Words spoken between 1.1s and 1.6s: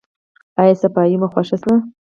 مو خوښه